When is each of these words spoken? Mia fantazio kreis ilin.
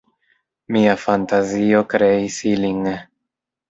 Mia 0.77 0.95
fantazio 1.03 1.85
kreis 1.95 2.43
ilin. 2.57 2.95